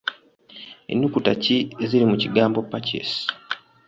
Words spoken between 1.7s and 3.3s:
eziri mu kigambo Purchase?